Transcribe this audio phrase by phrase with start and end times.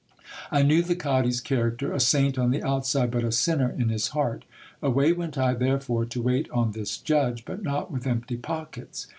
[0.49, 4.07] I knew the cadi's character: a saint on the outside, but a sinner in his
[4.17, 4.45] heart.
[4.81, 9.05] Away went I therefore to wait on this judge, but not with empty pockets.